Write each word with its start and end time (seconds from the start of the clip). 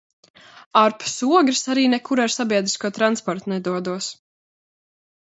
Ārpus 0.79 1.17
Ogres 1.39 1.59
arī 1.73 1.83
nekur 1.93 2.21
ar 2.23 2.33
sabiedrisko 2.35 2.91
transportu 2.95 3.53
nedodos. 3.53 4.09